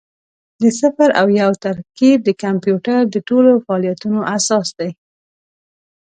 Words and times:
د 0.61 0.63
صفر 0.79 1.09
او 1.19 1.27
یو 1.41 1.51
ترکیب 1.65 2.17
د 2.23 2.29
کمپیوټر 2.43 2.99
د 3.09 3.15
ټولو 3.27 3.51
فعالیتونو 3.65 4.19
اساس 4.37 4.67
دی. 4.79 4.91